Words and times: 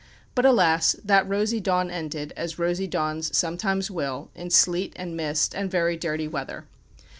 But, 0.33 0.47
alas, 0.47 0.95
that 1.05 1.29
rosy 1.29 1.59
dawn 1.59 1.91
ended, 1.91 2.33
as 2.35 2.57
rosy 2.57 2.87
dawns 2.87 3.37
sometimes 3.37 3.91
will, 3.91 4.31
in 4.33 4.49
sleet 4.49 4.93
and 4.95 5.15
mist 5.15 5.53
and 5.53 5.69
very 5.69 5.95
dirty 5.95 6.27
weather. 6.27 6.65